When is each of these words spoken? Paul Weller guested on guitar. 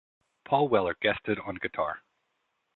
Paul 0.45 0.67
Weller 0.69 0.95
guested 0.99 1.37
on 1.37 1.57
guitar. 1.61 2.01